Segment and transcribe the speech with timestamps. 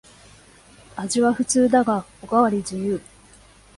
[0.95, 2.99] 味は普通だがおかわり自由